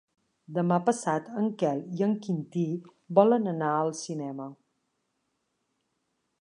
[0.57, 2.65] Demà passat en Quel i en Quintí
[3.21, 4.51] volen anar al cinema.